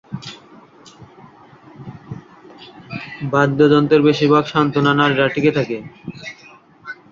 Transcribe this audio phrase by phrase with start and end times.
[3.31, 5.77] বাদ্যযন্ত্রের বেশিরভাগ সান্ত্বনা নারীরা টিকে থাকে।